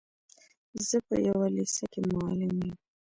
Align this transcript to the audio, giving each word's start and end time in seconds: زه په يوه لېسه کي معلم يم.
زه 0.87 0.97
په 1.07 1.15
يوه 1.27 1.47
لېسه 1.55 1.83
کي 1.91 2.01
معلم 2.15 2.53
يم. 2.67 2.75